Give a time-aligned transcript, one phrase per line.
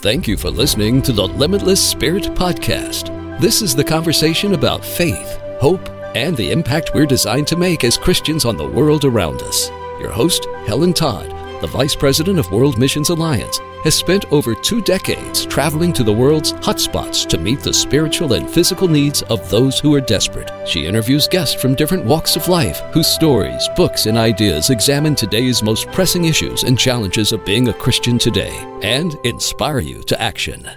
[0.00, 3.10] Thank you for listening to the Limitless Spirit Podcast.
[3.40, 7.98] This is the conversation about faith, hope, and the impact we're designed to make as
[7.98, 9.70] Christians on the world around us.
[9.98, 14.80] Your host, Helen Todd, the Vice President of World Missions Alliance, has spent over two
[14.80, 19.78] decades traveling to the world's hotspots to meet the spiritual and physical needs of those
[19.78, 20.50] who are desperate.
[20.66, 25.62] She interviews guests from different walks of life whose stories, books, and ideas examine today's
[25.62, 30.68] most pressing issues and challenges of being a Christian today and inspire you to action.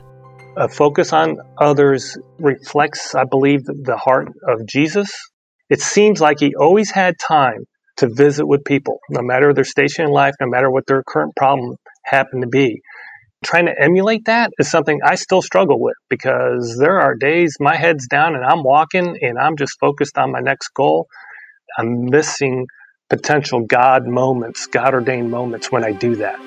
[0.58, 5.12] A focus on others reflects, I believe, the heart of Jesus.
[5.70, 7.66] It seems like he always had time
[8.02, 11.36] to visit with people, no matter their station in life, no matter what their current
[11.36, 12.82] problem happened to be
[13.44, 17.76] trying to emulate that is something I still struggle with because there are days my
[17.76, 21.08] head's down and I'm walking and I'm just focused on my next goal.
[21.78, 22.68] I'm missing
[23.10, 26.40] potential God moments, God ordained moments when I do that.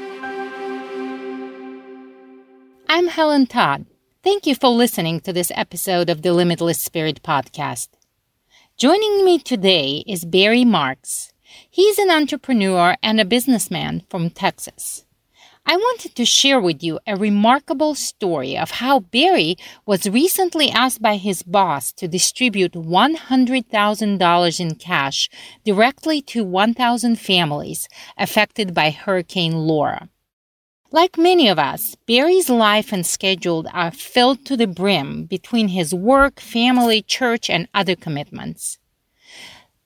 [2.89, 3.87] I'm Helen Todd.
[4.23, 7.89] Thank you for listening to this episode of the Limitless Spirit podcast.
[8.77, 11.34] Joining me today is Barry Marks.
[11.71, 15.05] He's an entrepreneur and a businessman from Texas.
[15.67, 21.01] I wanted to share with you a remarkable story of how Barry was recently asked
[21.01, 25.31] by his boss to distribute $100,000 in cash
[25.65, 27.89] directly to 1,000 families
[28.19, 30.11] affected by Hurricane Laura.
[30.93, 35.95] Like many of us, Barry's life and schedule are filled to the brim between his
[35.95, 38.79] work, family, church, and other commitments.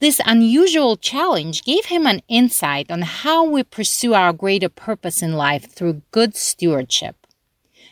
[0.00, 5.32] This unusual challenge gave him an insight on how we pursue our greater purpose in
[5.32, 7.16] life through good stewardship.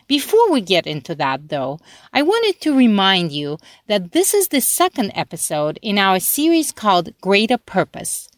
[0.06, 1.80] Before we get into that, though,
[2.12, 7.10] I wanted to remind you that this is the second episode in our series called
[7.20, 8.28] Greater Purpose.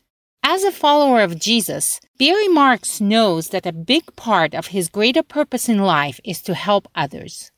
[0.43, 5.23] As a follower of Jesus, Barry Marks knows that a big part of his greater
[5.23, 7.53] purpose in life is to help others.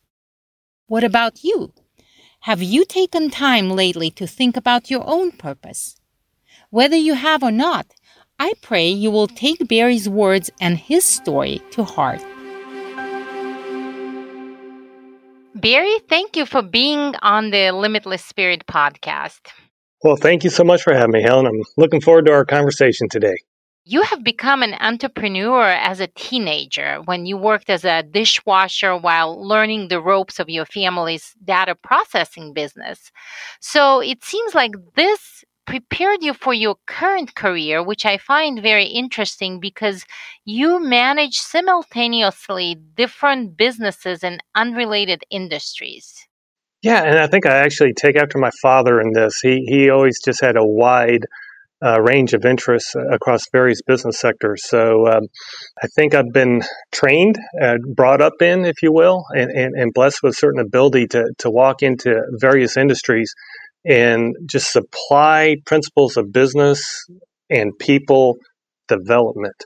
[0.89, 1.73] What about you?
[2.41, 6.00] Have you taken time lately to think about your own purpose?
[6.73, 7.87] Whether you have or not,
[8.39, 12.25] I pray you will take Barry's words and his story to heart.
[15.57, 19.41] Barry, thank you for being on the Limitless Spirit podcast.
[20.05, 21.47] Well, thank you so much for having me, Helen.
[21.47, 23.35] I'm looking forward to our conversation today.
[23.85, 29.45] You have become an entrepreneur as a teenager when you worked as a dishwasher while
[29.45, 33.11] learning the ropes of your family's data processing business.
[33.59, 38.87] So it seems like this prepared you for your current career, which I find very
[38.87, 40.05] interesting because
[40.45, 46.27] you manage simultaneously different businesses in unrelated industries.
[46.83, 49.39] Yeah, and I think I actually take after my father in this.
[49.43, 51.27] He he always just had a wide
[51.85, 54.63] uh, range of interests across various business sectors.
[54.67, 55.29] So um,
[55.83, 59.93] I think I've been trained, uh, brought up in, if you will, and, and, and
[59.95, 63.35] blessed with certain ability to to walk into various industries
[63.85, 67.07] and just supply principles of business
[67.49, 68.37] and people
[68.89, 69.65] development.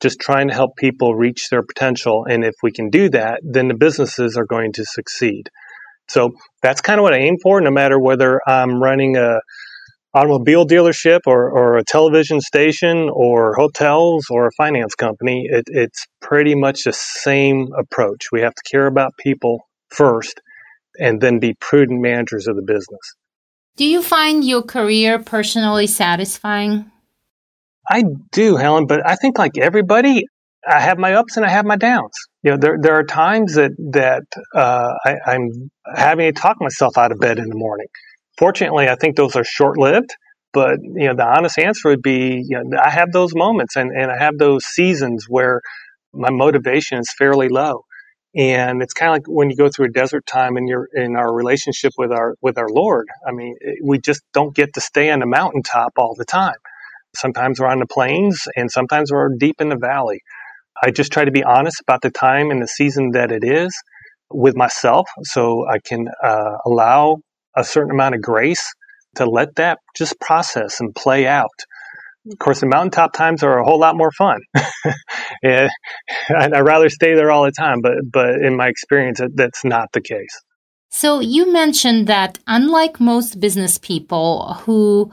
[0.00, 2.24] Just trying to help people reach their potential.
[2.28, 5.50] And if we can do that, then the businesses are going to succeed.
[6.08, 9.40] So that's kind of what I aim for, no matter whether I'm running a
[10.12, 15.46] automobile dealership or, or a television station or hotels or a finance company.
[15.48, 18.26] It, it's pretty much the same approach.
[18.32, 20.40] We have to care about people first
[20.98, 23.14] and then be prudent managers of the business.
[23.76, 26.90] Do you find your career personally satisfying?
[27.88, 30.24] I do, Helen, but I think like everybody,
[30.68, 32.12] I have my ups and I have my downs.
[32.42, 34.22] You know, there there are times that that
[34.54, 37.86] uh, I, I'm having to talk myself out of bed in the morning.
[38.38, 40.10] Fortunately, I think those are short lived.
[40.52, 43.90] But you know, the honest answer would be, you know, I have those moments and,
[43.92, 45.60] and I have those seasons where
[46.12, 47.84] my motivation is fairly low
[48.36, 51.16] and it's kind of like when you go through a desert time and you're in
[51.16, 53.08] our relationship with our with our lord.
[53.26, 56.56] I mean we just don't get to stay on the mountaintop all the time.
[57.16, 60.20] Sometimes we're on the plains and sometimes we're deep in the valley.
[60.82, 63.74] I just try to be honest about the time and the season that it is
[64.32, 67.18] with myself so i can uh, allow
[67.56, 68.64] a certain amount of grace
[69.16, 71.50] to let that just process and play out
[72.28, 74.40] of course, the mountaintop times are a whole lot more fun.
[75.42, 75.70] and
[76.28, 80.00] I'd rather stay there all the time, but but in my experience, that's not the
[80.00, 80.38] case.
[80.90, 85.10] So you mentioned that unlike most business people who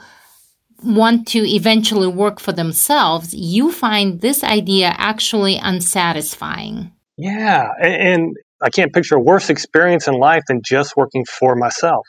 [0.83, 6.91] want to eventually work for themselves, you find this idea actually unsatisfying.
[7.17, 11.55] Yeah, and, and I can't picture a worse experience in life than just working for
[11.55, 12.05] myself.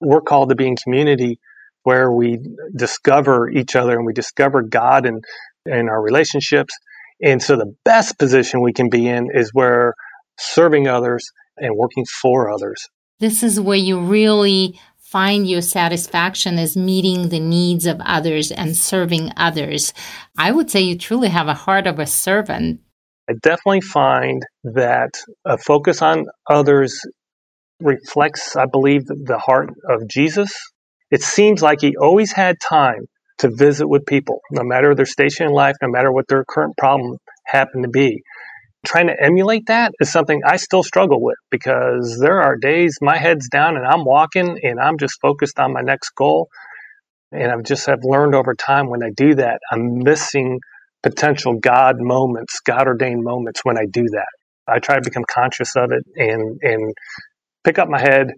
[0.00, 1.38] We're called to be in community
[1.84, 2.38] where we
[2.76, 5.24] discover each other and we discover God and
[5.66, 6.74] in our relationships.
[7.22, 9.94] And so the best position we can be in is where
[10.38, 11.24] serving others
[11.56, 12.88] and working for others.
[13.18, 18.76] This is where you really find your satisfaction is meeting the needs of others and
[18.76, 19.92] serving others.
[20.38, 22.80] I would say you truly have a heart of a servant.
[23.28, 25.10] I definitely find that
[25.44, 27.00] a focus on others
[27.80, 30.52] reflects, I believe, the heart of Jesus.
[31.10, 33.06] It seems like he always had time
[33.38, 36.76] to visit with people, no matter their station in life, no matter what their current
[36.76, 37.16] problem
[37.46, 38.22] happened to be.
[38.86, 43.18] Trying to emulate that is something I still struggle with because there are days my
[43.18, 46.48] head's down and I'm walking and I'm just focused on my next goal.
[47.32, 50.60] And I've just have learned over time when I do that, I'm missing
[51.02, 54.28] potential God moments, God ordained moments when I do that.
[54.66, 56.94] I try to become conscious of it and and
[57.64, 58.28] pick up my head,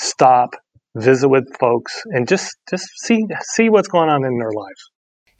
[0.00, 0.50] stop,
[0.96, 4.90] visit with folks, and just just see see what's going on in their lives.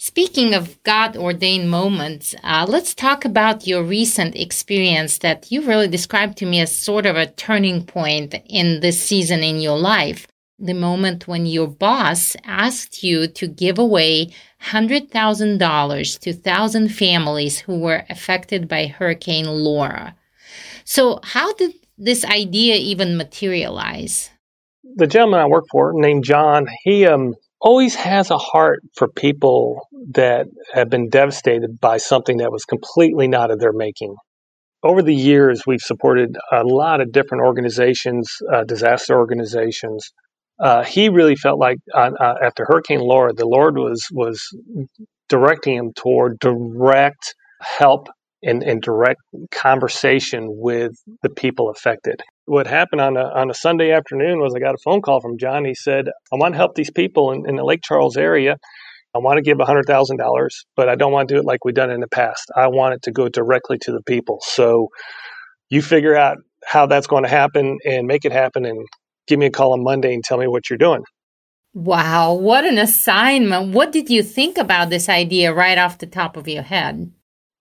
[0.01, 5.89] Speaking of God ordained moments, uh, let's talk about your recent experience that you really
[5.89, 10.29] described to me as sort of a turning point in this season in your life.
[10.61, 14.31] The moment when your boss asked you to give away
[14.63, 20.15] $100,000 to 1,000 families who were affected by Hurricane Laura.
[20.85, 24.31] So, how did this idea even materialize?
[24.97, 29.81] The gentleman I work for, named John, he um, always has a heart for people
[30.13, 34.15] that have been devastated by something that was completely not of their making.
[34.83, 40.13] Over the years, we've supported a lot of different organizations, uh, disaster organizations.
[40.61, 44.41] Uh, he really felt like uh, uh after Hurricane Laura, the Lord was was
[45.29, 48.09] directing him toward direct help
[48.43, 49.21] and, and direct
[49.51, 50.93] conversation with
[51.23, 54.79] the people affected what happened on a, on a Sunday afternoon was I got a
[54.83, 55.65] phone call from John.
[55.65, 58.57] He said, I want to help these people in, in the Lake Charles area.
[59.15, 61.91] I want to give $100,000, but I don't want to do it like we've done
[61.91, 62.51] in the past.
[62.57, 64.39] I want it to go directly to the people.
[64.43, 64.89] So
[65.69, 68.87] you figure out how that's going to happen and make it happen and
[69.27, 71.03] give me a call on Monday and tell me what you're doing.
[71.75, 73.75] Wow, what an assignment.
[73.75, 77.13] What did you think about this idea right off the top of your head?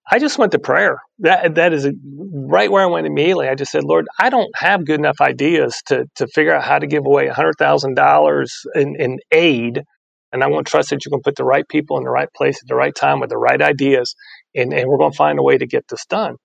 [0.09, 0.99] I just went to prayer.
[1.19, 1.89] That that is
[2.31, 3.49] right where I went immediately.
[3.49, 6.79] I just said, Lord, I don't have good enough ideas to to figure out how
[6.79, 9.83] to give away hundred thousand dollars in aid,
[10.31, 12.29] and I want to trust that you can put the right people in the right
[12.35, 14.15] place at the right time with the right ideas,
[14.55, 16.35] and and we're going to find a way to get this done.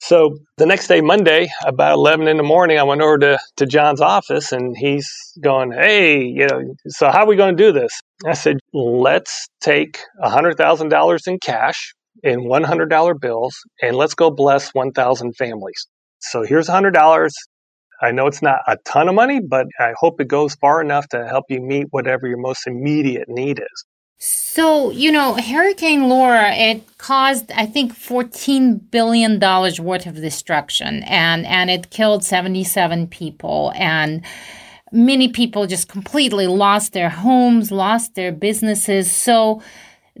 [0.00, 3.66] So the next day, Monday, about eleven in the morning, I went over to to
[3.66, 5.10] John's office, and he's
[5.42, 7.92] going, "Hey, you know, so how are we going to do this?"
[8.24, 14.30] I said, "Let's take hundred thousand dollars in cash." In $100 bills and let's go
[14.30, 15.86] bless 1,000 families.
[16.20, 17.30] So here's $100.
[18.02, 21.08] I know it's not a ton of money, but I hope it goes far enough
[21.08, 23.84] to help you meet whatever your most immediate need is.
[24.18, 31.46] So, you know, Hurricane Laura, it caused, I think, $14 billion worth of destruction and,
[31.46, 33.72] and it killed 77 people.
[33.76, 34.24] And
[34.90, 39.10] many people just completely lost their homes, lost their businesses.
[39.10, 39.62] So,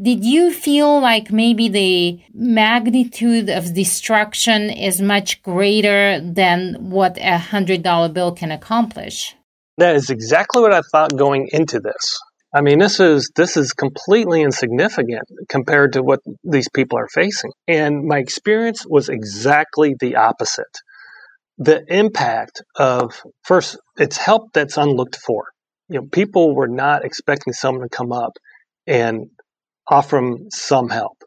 [0.00, 7.38] did you feel like maybe the magnitude of destruction is much greater than what a
[7.38, 9.34] hundred dollar bill can accomplish?
[9.78, 12.18] That is exactly what I thought going into this.
[12.54, 17.52] I mean, this is this is completely insignificant compared to what these people are facing.
[17.68, 20.64] And my experience was exactly the opposite.
[21.58, 25.44] The impact of first, it's help that's unlooked for.
[25.88, 28.32] You know, people were not expecting someone to come up
[28.86, 29.30] and
[29.88, 31.22] offer them some help.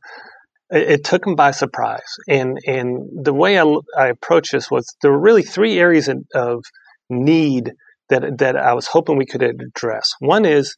[0.69, 2.15] It, it took them by surprise.
[2.27, 3.65] And, and the way I,
[3.97, 6.63] I approached this was there were really three areas of
[7.09, 7.73] need
[8.09, 10.11] that, that I was hoping we could address.
[10.19, 10.75] One is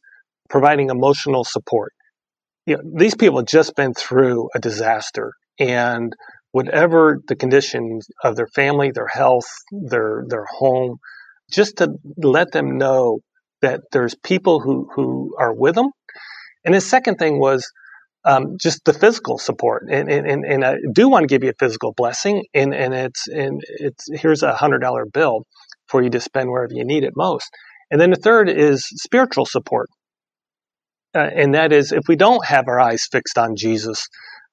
[0.48, 1.92] providing emotional support.
[2.66, 6.12] You know, these people have just been through a disaster and
[6.52, 10.98] whatever the conditions of their family, their health, their their home,
[11.50, 13.20] just to let them know
[13.62, 15.90] that there's people who, who are with them
[16.64, 17.70] and the second thing was
[18.24, 19.84] um, just the physical support.
[19.90, 22.44] And, and, and I do want to give you a physical blessing.
[22.54, 25.44] And, and it's, and it's, here's a hundred dollar bill
[25.88, 27.50] for you to spend wherever you need it most.
[27.90, 29.88] And then the third is spiritual support.
[31.14, 34.06] Uh, and that is if we don't have our eyes fixed on Jesus,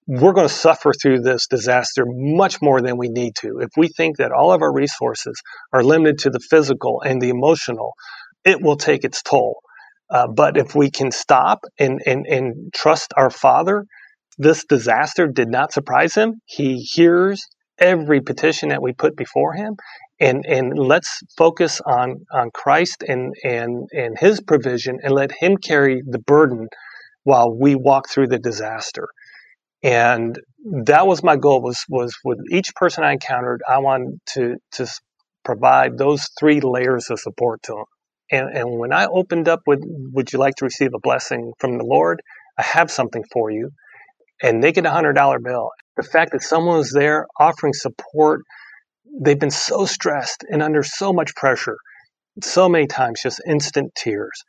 [0.08, 3.60] we're going to suffer through this disaster much more than we need to.
[3.60, 5.40] If we think that all of our resources
[5.72, 7.94] are limited to the physical and the emotional,
[8.44, 9.62] it will take its toll.
[10.10, 13.86] Uh, but if we can stop and, and, and trust our Father,
[14.38, 16.42] this disaster did not surprise him.
[16.46, 17.46] He hears
[17.78, 19.76] every petition that we put before him.
[20.20, 25.58] And, and let's focus on, on Christ and, and, and his provision and let him
[25.58, 26.68] carry the burden
[27.24, 29.08] while we walk through the disaster.
[29.84, 30.38] And
[30.84, 34.88] that was my goal was was with each person I encountered, I wanted to to
[35.46, 37.86] provide those three layers of support to them.
[38.32, 41.78] And, and when I opened up with, would you like to receive a blessing from
[41.78, 42.22] the Lord?
[42.58, 43.72] I have something for you.
[44.42, 45.72] And they get a hundred dollar bill.
[45.98, 48.42] The fact that someone was there offering support,
[49.22, 51.78] they've been so stressed and under so much pressure,
[52.42, 54.44] so many times, just instant tears.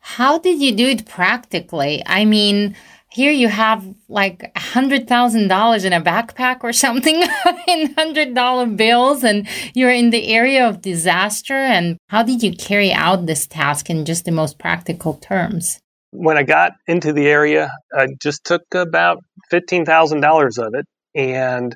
[0.00, 2.02] How did you do it practically?
[2.06, 2.76] I mean,
[3.10, 7.22] here you have like a hundred thousand dollars in a backpack or something
[7.68, 12.52] in hundred dollar bills and you're in the area of disaster and how did you
[12.52, 15.78] carry out this task in just the most practical terms?
[16.10, 19.22] When i got into the area i just took about
[19.52, 21.74] $15000 of it and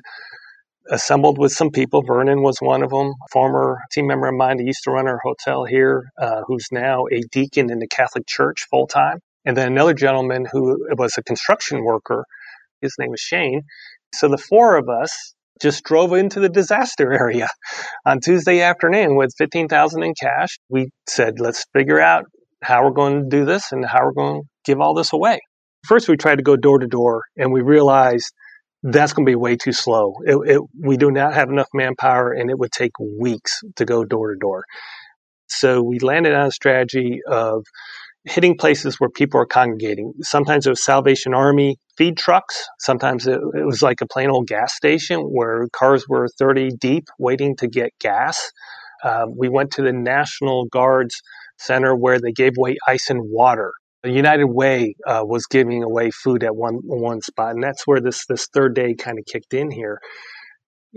[0.89, 2.01] assembled with some people.
[2.01, 5.19] Vernon was one of them former team member of mine who used to run our
[5.23, 9.67] hotel here uh, who's now a deacon in the catholic church full time and then
[9.67, 12.25] another gentleman who was a construction worker.
[12.81, 13.61] His name was Shane.
[14.13, 17.47] So the four of us just drove into the disaster area
[18.05, 20.57] on Tuesday afternoon with 15,000 in cash.
[20.69, 22.25] We said, let's figure out
[22.63, 25.39] how we're going to do this and how we're going to give all this away.
[25.87, 28.31] First, we tried to go door to door and we realized
[28.83, 30.15] that's going to be way too slow.
[30.25, 34.03] It, it, we do not have enough manpower and it would take weeks to go
[34.03, 34.63] door to door.
[35.47, 37.65] So we landed on a strategy of
[38.25, 40.13] hitting places where people are congregating.
[40.21, 42.67] Sometimes it was Salvation Army feed trucks.
[42.79, 47.07] Sometimes it, it, was like a plain old gas station where cars were 30 deep
[47.17, 48.51] waiting to get gas.
[49.03, 51.21] Um, we went to the National Guards
[51.57, 53.73] Center where they gave away ice and water.
[54.03, 58.01] The United Way uh, was giving away food at one one spot, and that's where
[58.01, 59.99] this this third day kind of kicked in here.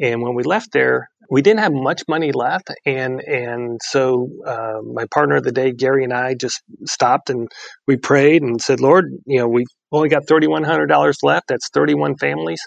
[0.01, 4.81] And when we left there, we didn't have much money left, and and so uh,
[4.83, 7.49] my partner of the day, Gary, and I just stopped and
[7.87, 11.49] we prayed and said, Lord, you know, we've only got thirty one hundred dollars left.
[11.49, 12.61] That's thirty one families.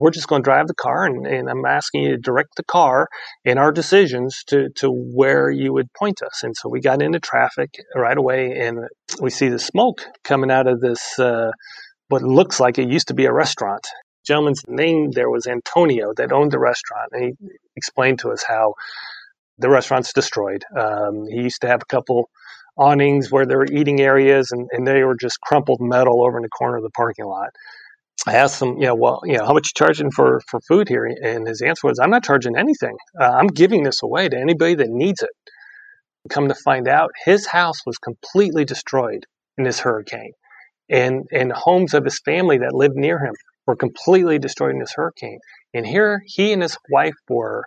[0.00, 2.64] We're just going to drive the car, and, and I'm asking you to direct the
[2.64, 3.06] car
[3.44, 6.42] and our decisions to to where you would point us.
[6.42, 8.80] And so we got into traffic right away, and
[9.20, 11.18] we see the smoke coming out of this.
[11.18, 11.50] Uh,
[12.08, 13.86] what looks like it used to be a restaurant
[14.26, 18.74] gentleman's name there was Antonio that owned the restaurant, and he explained to us how
[19.58, 20.64] the restaurant's destroyed.
[20.76, 22.30] Um, he used to have a couple
[22.76, 26.42] awnings where there were eating areas, and, and they were just crumpled metal over in
[26.42, 27.50] the corner of the parking lot.
[28.26, 30.88] I asked him, you know, well, you know, how much you charging for for food
[30.88, 31.06] here?
[31.06, 32.96] And his answer was, I'm not charging anything.
[33.20, 35.30] Uh, I'm giving this away to anybody that needs it.
[36.30, 39.26] Come to find out, his house was completely destroyed
[39.58, 40.32] in this hurricane,
[40.88, 43.34] and and homes of his family that lived near him
[43.66, 45.38] were completely destroyed in this hurricane.
[45.74, 47.64] And here he and his wife were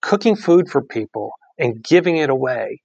[0.00, 2.80] cooking food for people and giving it away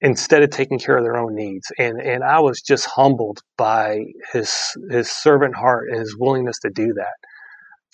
[0.00, 1.66] instead of taking care of their own needs.
[1.78, 6.70] And and I was just humbled by his his servant heart and his willingness to
[6.70, 7.16] do that.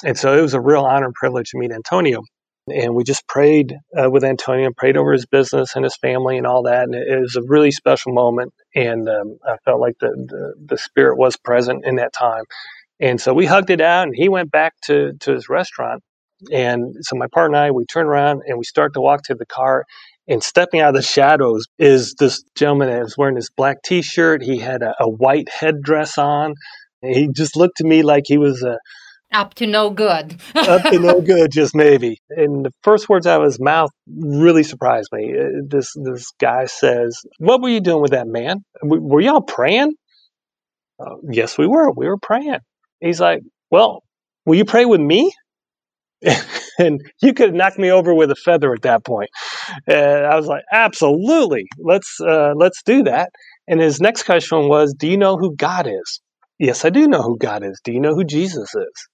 [0.05, 2.23] And so it was a real honor and privilege to meet Antonio.
[2.71, 6.47] And we just prayed uh, with Antonio, prayed over his business and his family and
[6.47, 6.85] all that.
[6.85, 8.53] And it, it was a really special moment.
[8.75, 12.45] And um, I felt like the, the, the Spirit was present in that time.
[13.01, 16.03] And so we hugged it out, and he went back to, to his restaurant.
[16.53, 19.35] And so my partner and I, we turn around and we start to walk to
[19.35, 19.85] the car.
[20.29, 24.03] And stepping out of the shadows is this gentleman that was wearing this black t
[24.03, 24.43] shirt.
[24.43, 26.55] He had a, a white headdress on.
[27.03, 28.79] And he just looked to me like he was a,
[29.33, 30.41] up to no good.
[30.55, 32.19] up to no good, just maybe.
[32.31, 35.35] And the first words out of his mouth really surprised me.
[35.39, 38.65] Uh, this this guy says, "What were you doing with that man?
[38.83, 39.93] Were y'all praying?"
[40.99, 41.91] Uh, yes, we were.
[41.93, 42.59] We were praying.
[43.01, 43.41] He's like,
[43.71, 44.03] Well,
[44.45, 45.33] will you pray with me?
[46.79, 49.31] and you could knock me over with a feather at that point.
[49.87, 53.31] And I was like, absolutely, let's uh, let's do that.
[53.67, 56.21] And his next question was, do you know who God is?
[56.59, 57.81] Yes, I do know who God is.
[57.85, 59.09] Do you know who Jesus is?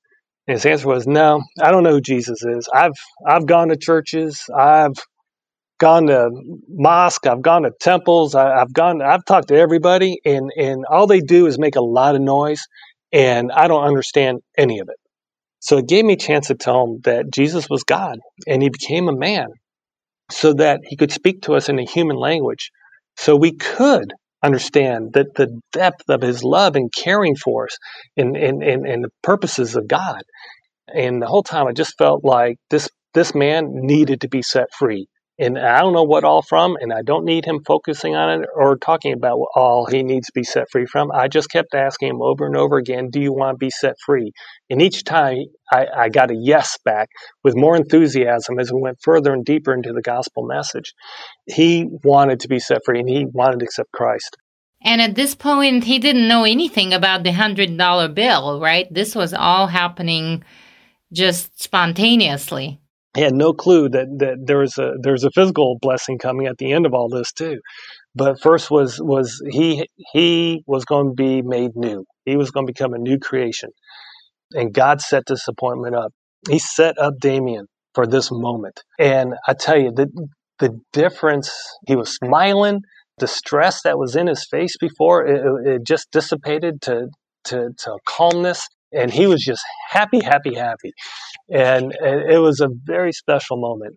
[0.47, 2.69] And his answer was, no, I don't know who Jesus is.
[2.73, 2.93] I've
[3.27, 4.43] I've gone to churches.
[4.57, 4.95] I've
[5.79, 6.31] gone to
[6.69, 7.27] mosque.
[7.27, 8.35] I've gone to temples.
[8.35, 9.03] I, have gone.
[9.03, 12.63] I've talked to everybody, and and all they do is make a lot of noise
[13.15, 14.97] and I don't understand any of it.
[15.61, 18.69] So it gave me a chance to tell him that Jesus was God and he
[18.69, 19.47] became a man
[20.31, 22.71] so that he could speak to us in a human language
[23.17, 27.79] so we could understand that the depth of his love and caring for us
[28.17, 30.23] and, and, and, and the purposes of God.
[30.93, 34.75] And the whole time I just felt like this this man needed to be set
[34.77, 35.07] free
[35.39, 38.49] and I don't know what all from, and I don't need him focusing on it
[38.55, 41.11] or talking about all he needs to be set free from.
[41.11, 43.97] I just kept asking him over and over again, Do you want to be set
[44.05, 44.33] free?
[44.71, 47.09] And each time I, I got a yes back
[47.43, 50.95] with more enthusiasm as we went further and deeper into the gospel message.
[51.47, 54.37] He wanted to be set free and he wanted to accept Christ.
[54.83, 58.87] And at this point, he didn't know anything about the $100 bill, right?
[58.93, 60.45] This was all happening
[61.13, 62.81] just spontaneously.
[63.15, 66.59] He had no clue that, that there was a there's a physical blessing coming at
[66.59, 67.61] the end of all this too.
[68.15, 72.05] But first was was he he was going to be made new.
[72.25, 73.71] He was going to become a new creation.
[74.55, 76.13] And God set this appointment up.
[76.49, 78.83] He set up Damien for this moment.
[78.99, 80.09] And I tell you, the
[80.59, 81.53] the difference,
[81.87, 82.81] he was smiling,
[83.19, 87.09] the stress that was in his face before, it, it just dissipated to,
[87.45, 88.67] to, to calmness.
[88.95, 90.93] And he was just happy, happy, happy.
[91.51, 93.97] And, and it was a very special moment.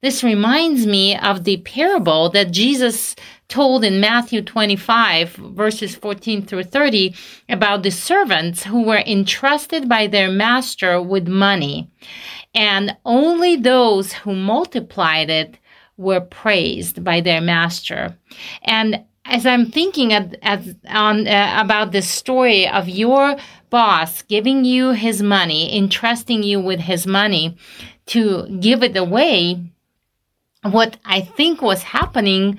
[0.00, 3.16] This reminds me of the parable that Jesus
[3.48, 7.16] told in Matthew 25, verses 14 through 30,
[7.48, 11.90] about the servants who were entrusted by their master with money.
[12.54, 15.58] And only those who multiplied it
[15.96, 18.16] were praised by their master.
[18.62, 23.36] And as I'm thinking at, at, on, uh, about the story of your
[23.70, 27.56] boss giving you his money, entrusting you with his money
[28.06, 29.62] to give it away,
[30.62, 32.58] what I think was happening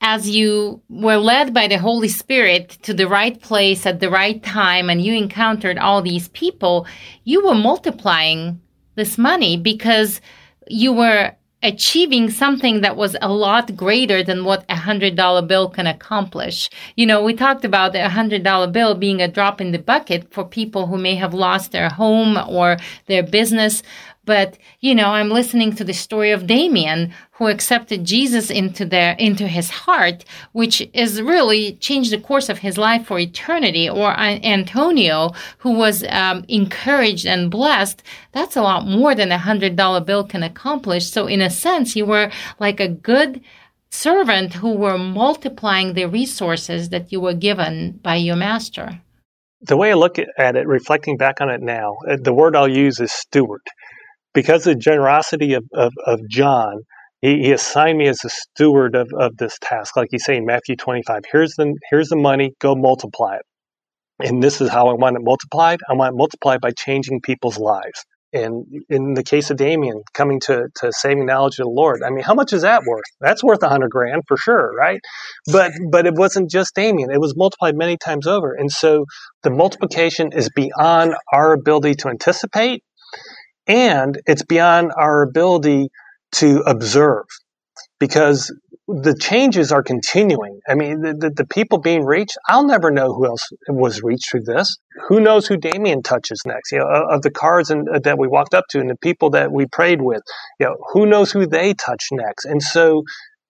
[0.00, 4.42] as you were led by the Holy Spirit to the right place at the right
[4.42, 6.86] time and you encountered all these people,
[7.24, 8.60] you were multiplying
[8.96, 10.20] this money because
[10.68, 15.68] you were achieving something that was a lot greater than what a hundred dollar bill
[15.68, 16.68] can accomplish.
[16.94, 20.30] You know, we talked about a hundred dollar bill being a drop in the bucket
[20.32, 23.82] for people who may have lost their home or their business.
[24.24, 29.12] But, you know, I'm listening to the story of Damien who accepted Jesus into their,
[29.12, 33.88] into his heart, which is really changed the course of his life for eternity.
[33.88, 38.02] Or Antonio who was um, encouraged and blessed.
[38.32, 41.06] That's a lot more than a hundred dollar bill can accomplish.
[41.06, 43.40] So in a sense, you were like a good,
[43.94, 49.00] servant who were multiplying the resources that you were given by your master.
[49.62, 52.68] The way I look at it, reflecting back on it now, uh, the word I'll
[52.68, 53.62] use is steward
[54.34, 56.80] because of the generosity of, of, of John,
[57.22, 59.96] he, he, assigned me as a steward of, of this task.
[59.96, 63.42] Like he's saying, Matthew 25, here's the, here's the money, go multiply it.
[64.20, 65.80] And this is how I want it multiplied.
[65.88, 68.04] I want it multiplied by changing people's lives.
[68.34, 72.10] And in the case of Damien, coming to, to saving knowledge of the Lord, I
[72.10, 73.04] mean, how much is that worth?
[73.20, 75.00] That's worth a hundred grand for sure, right?
[75.52, 78.52] But but it wasn't just Damien; it was multiplied many times over.
[78.52, 79.04] And so
[79.44, 82.82] the multiplication is beyond our ability to anticipate,
[83.66, 85.88] and it's beyond our ability
[86.32, 87.24] to observe
[87.98, 88.52] because
[88.86, 90.60] the changes are continuing.
[90.68, 94.30] I mean, the, the, the, people being reached, I'll never know who else was reached
[94.30, 94.76] through this.
[95.08, 96.72] Who knows who Damien touches next?
[96.72, 99.30] You know, of the cards and, uh, that we walked up to and the people
[99.30, 100.22] that we prayed with,
[100.60, 102.44] you know, who knows who they touch next?
[102.44, 103.04] And so,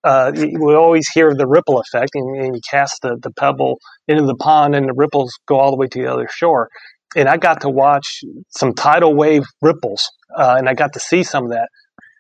[0.05, 4.27] uh, we always hear the ripple effect, and, and you cast the, the pebble into
[4.27, 6.69] the pond, and the ripples go all the way to the other shore
[7.17, 11.23] and I got to watch some tidal wave ripples, uh, and I got to see
[11.23, 11.69] some of that.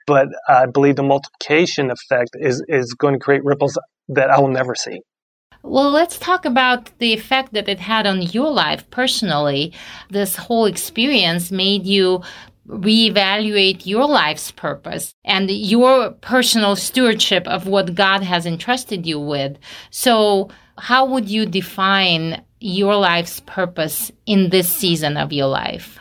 [0.07, 3.79] But I believe the multiplication effect is is going to create ripples
[4.09, 5.01] that I will never see.
[5.63, 9.73] Well, let's talk about the effect that it had on your life personally.
[10.11, 12.23] This whole experience made you
[12.69, 19.57] reevaluate your life's purpose and your personal stewardship of what God has entrusted you with.
[19.91, 25.99] So, how would you define your life's purpose in this season of your life?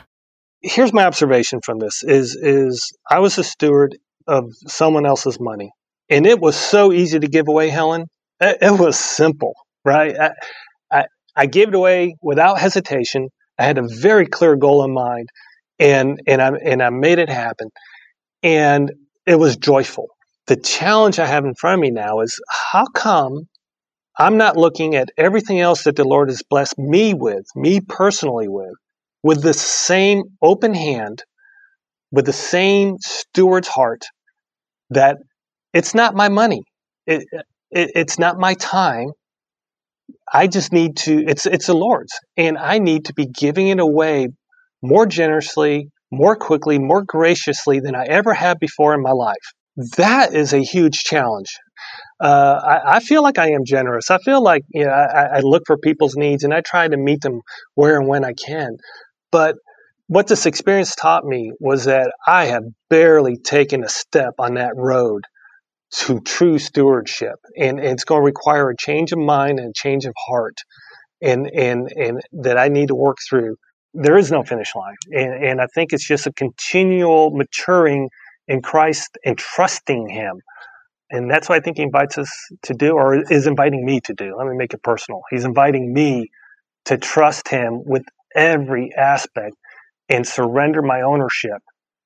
[0.61, 3.97] Here's my observation from this is is I was a steward
[4.27, 5.71] of someone else's money.
[6.09, 8.05] And it was so easy to give away, Helen.
[8.39, 10.15] It, was simple, right?
[10.17, 10.31] I,
[10.91, 13.29] I, I gave it away without hesitation.
[13.57, 15.29] I had a very clear goal in mind
[15.79, 17.69] and and I and I made it happen.
[18.41, 18.91] And
[19.25, 20.07] it was joyful.
[20.47, 22.39] The challenge I have in front of me now is
[22.71, 23.47] how come
[24.17, 28.47] I'm not looking at everything else that the Lord has blessed me with, me personally
[28.47, 28.73] with,
[29.23, 31.23] with the same open hand,
[32.11, 34.05] with the same steward's heart
[34.91, 35.17] that
[35.73, 36.61] it's not my money.
[37.07, 37.45] It, it,
[37.95, 39.11] it's not my time.
[40.31, 42.13] I just need to, it's, it's the Lord's.
[42.37, 44.27] And I need to be giving it away
[44.83, 49.35] more generously, more quickly, more graciously than I ever have before in my life.
[49.97, 51.57] That is a huge challenge
[52.19, 54.11] uh, I, I, feel like I am generous.
[54.11, 56.97] I feel like you know I, I, look for people's needs and I try to
[56.97, 57.41] meet them
[57.75, 58.77] where and when I can.
[59.31, 59.55] But
[60.07, 64.73] what this experience taught me was that I have barely taken a step on that
[64.75, 65.23] road
[65.95, 69.73] to true stewardship, and, and it's going to require a change of mind and a
[69.75, 70.57] change of heart,
[71.21, 73.55] and and and that I need to work through.
[73.93, 78.09] There is no finish line, and, and I think it's just a continual maturing
[78.47, 80.41] in Christ and trusting Him
[81.13, 82.29] And that's what I think he invites us
[82.63, 84.35] to do, or is inviting me to do.
[84.35, 85.21] Let me make it personal.
[85.29, 86.31] He's inviting me
[86.85, 88.03] to trust him with
[88.35, 89.55] every aspect
[90.09, 91.61] and surrender my ownership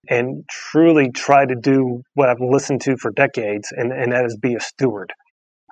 [0.10, 4.38] and truly try to do what I've listened to for decades, and, and that is
[4.38, 5.14] be a steward.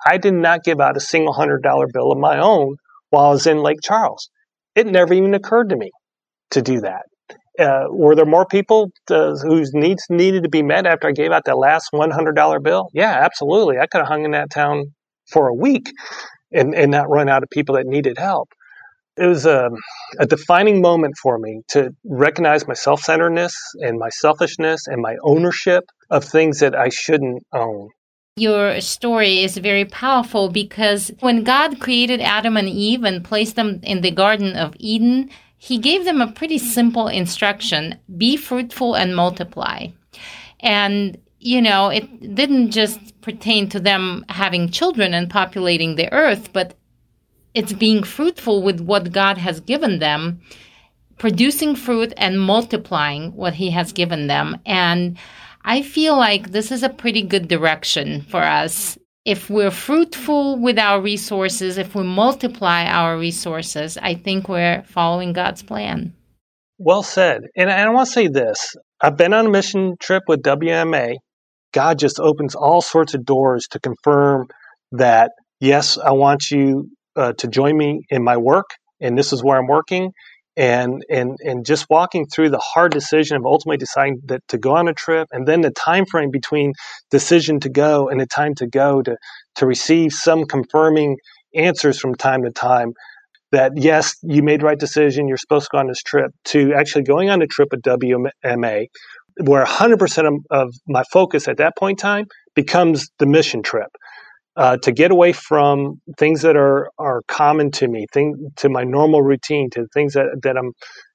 [0.06, 2.76] I did not give out a single hundred dollar bill of my own
[3.10, 4.30] while I was in Lake Charles.
[4.74, 5.90] It never even occurred to me
[6.52, 7.02] to do that.
[7.58, 11.32] Uh, were there more people to, whose needs needed to be met after I gave
[11.32, 12.88] out that last $100 bill?
[12.92, 13.78] Yeah, absolutely.
[13.78, 14.94] I could have hung in that town
[15.30, 15.90] for a week
[16.52, 18.48] and, and not run out of people that needed help.
[19.16, 19.70] It was a,
[20.18, 25.16] a defining moment for me to recognize my self centeredness and my selfishness and my
[25.22, 27.88] ownership of things that I shouldn't own.
[28.38, 33.80] Your story is very powerful because when God created Adam and Eve and placed them
[33.82, 39.16] in the Garden of Eden, he gave them a pretty simple instruction be fruitful and
[39.16, 39.88] multiply.
[40.60, 46.52] And, you know, it didn't just pertain to them having children and populating the earth,
[46.52, 46.74] but
[47.54, 50.40] it's being fruitful with what God has given them,
[51.18, 54.58] producing fruit and multiplying what He has given them.
[54.66, 55.16] And
[55.64, 60.78] I feel like this is a pretty good direction for us if we're fruitful with
[60.78, 66.14] our resources, if we multiply our resources, I think we're following God's plan.
[66.78, 67.42] Well said.
[67.56, 71.16] And I want to say this I've been on a mission trip with WMA.
[71.72, 74.46] God just opens all sorts of doors to confirm
[74.92, 78.66] that, yes, I want you uh, to join me in my work,
[79.00, 80.12] and this is where I'm working
[80.56, 84.74] and and and just walking through the hard decision of ultimately deciding that to go
[84.74, 86.72] on a trip and then the time frame between
[87.10, 89.16] decision to go and the time to go to
[89.54, 91.16] to receive some confirming
[91.54, 92.92] answers from time to time
[93.52, 96.72] that yes you made the right decision you're supposed to go on this trip to
[96.74, 98.86] actually going on a trip with WMA
[99.44, 103.88] where 100% of, of my focus at that point in time becomes the mission trip
[104.56, 108.84] uh, to get away from things that are are common to me, thing to my
[108.84, 110.72] normal routine, to things that that I'm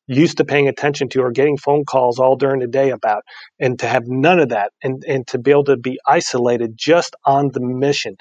[0.07, 3.23] used to paying attention to or getting phone calls all during the day about,
[3.59, 7.15] and to have none of that, and and to be able to be isolated just
[7.25, 8.15] on the mission.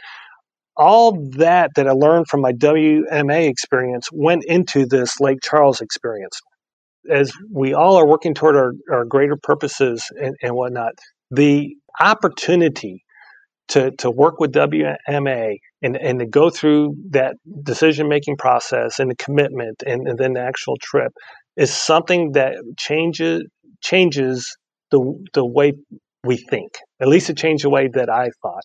[0.76, 6.40] All that that I learned from my WMA experience went into this Lake Charles experience.
[7.10, 10.92] As we all are working toward our, our greater purposes and, and whatnot,
[11.30, 13.04] the opportunity
[13.70, 19.10] to, to work with WMA and, and to go through that decision making process and
[19.10, 21.12] the commitment and, and then the actual trip
[21.56, 23.44] is something that changes
[23.80, 24.56] changes
[24.90, 25.00] the
[25.32, 25.72] the way
[26.24, 26.72] we think.
[27.00, 28.64] At least it changed the way that I thought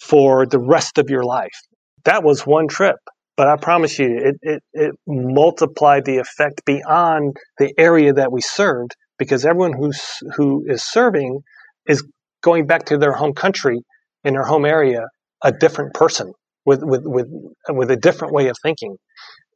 [0.00, 1.58] for the rest of your life.
[2.04, 2.96] That was one trip,
[3.36, 8.40] but I promise you, it, it, it multiplied the effect beyond the area that we
[8.40, 10.02] served because everyone who's
[10.36, 11.40] who is serving
[11.86, 12.04] is
[12.42, 13.80] going back to their home country
[14.24, 15.06] in their home area
[15.42, 16.32] a different person
[16.64, 17.28] with with with
[17.68, 18.96] with a different way of thinking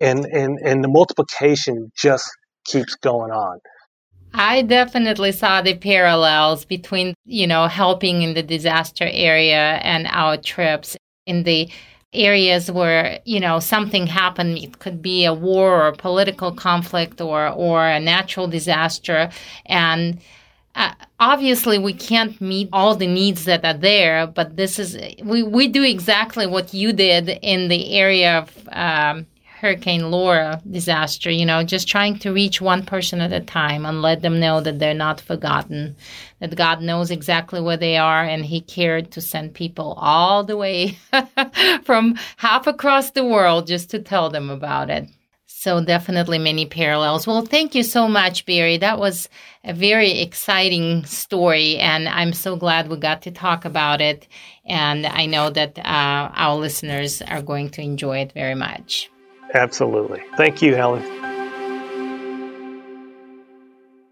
[0.01, 2.29] and and and the multiplication just
[2.67, 3.59] keeps going on
[4.39, 10.37] I definitely saw the parallels between, you know, helping in the disaster area and our
[10.37, 11.71] trips in the
[12.13, 14.59] areas where, you know, something happened.
[14.59, 19.31] It could be a war or a political conflict or, or a natural disaster.
[19.65, 20.21] And
[20.77, 25.43] uh, obviously we can't meet all the needs that are there but this is we,
[25.43, 29.27] we do exactly what you did in the area of um,
[29.61, 34.03] hurricane laura disaster you know just trying to reach one person at a time and
[34.03, 35.97] let them know that they're not forgotten
[36.41, 40.59] that god knows exactly where they are and he cared to send people all the
[40.59, 40.99] way
[41.85, 45.09] from half across the world just to tell them about it
[45.59, 47.27] so definitely many parallels.
[47.27, 48.77] Well, thank you so much, Barry.
[48.77, 49.31] That was
[49.65, 54.29] a very exciting story, and I'm so glad we got to talk about it.
[54.67, 55.83] And I know that uh,
[56.35, 59.11] our listeners are going to enjoy it very much.
[59.55, 60.23] Absolutely.
[60.37, 61.03] Thank you, Helen.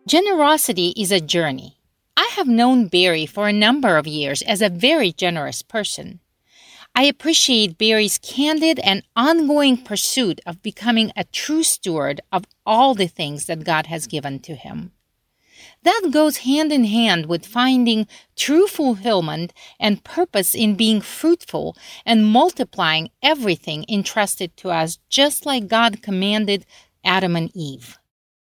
[0.09, 1.77] Generosity is a journey.
[2.17, 6.21] I have known Barry for a number of years as a very generous person.
[6.97, 13.09] I appreciate Barry's candid and ongoing pursuit of becoming a true steward of all the
[13.09, 14.93] things that God has given to him.
[15.83, 21.77] That goes hand in hand with finding true fulfillment and purpose in being fruitful
[22.07, 26.65] and multiplying everything entrusted to us, just like God commanded
[27.05, 27.99] Adam and Eve.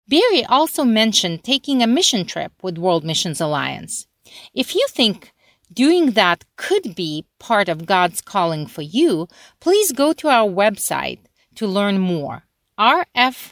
[0.07, 4.05] Barry also mentioned taking a mission trip with World Missions Alliance.
[4.53, 5.33] If you think
[5.73, 9.27] doing that could be part of God's calling for you,
[9.59, 11.19] please go to our website
[11.55, 12.43] to learn more
[12.77, 13.49] rfwma.org.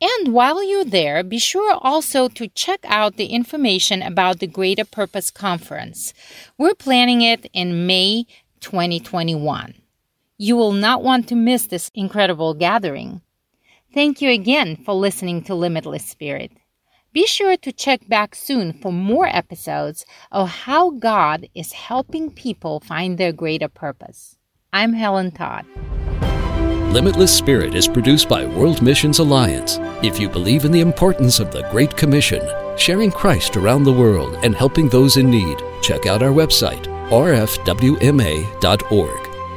[0.00, 4.84] And while you're there, be sure also to check out the information about the Greater
[4.84, 6.14] Purpose Conference.
[6.56, 8.26] We're planning it in May
[8.60, 9.74] 2021.
[10.38, 13.22] You will not want to miss this incredible gathering.
[13.94, 16.52] Thank you again for listening to Limitless Spirit.
[17.16, 22.78] Be sure to check back soon for more episodes of how God is helping people
[22.80, 24.36] find their greater purpose.
[24.70, 25.64] I'm Helen Todd.
[26.92, 29.78] Limitless Spirit is produced by World Missions Alliance.
[30.02, 32.42] If you believe in the importance of the Great Commission,
[32.76, 38.46] sharing Christ around the world and helping those in need, check out our website, rfwma.org.